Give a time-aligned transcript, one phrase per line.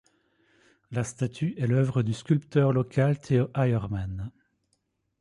[0.89, 4.31] La statue est l’œuvre du sculpteur local Theo Heiermann.